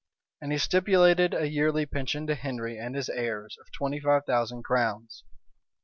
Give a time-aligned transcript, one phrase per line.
[0.41, 4.63] And he stipulated a yearly pension to Henry and his heirs of twenty five thousand
[4.63, 5.23] crowns.